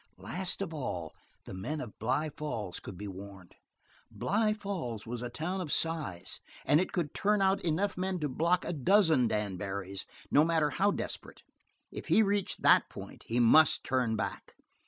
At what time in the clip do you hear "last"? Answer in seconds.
0.17-0.63